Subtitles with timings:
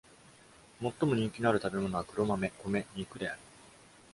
[0.81, 3.39] 最も人気のある食べ物は黒豆、米、肉である。